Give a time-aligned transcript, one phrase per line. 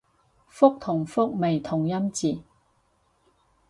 [0.51, 2.41] 覆同復咪同音字